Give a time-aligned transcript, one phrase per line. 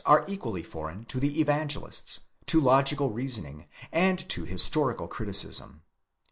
[0.03, 5.83] 65 are equally foreign to the evangelists, to logical reasoning, and to historical criticism.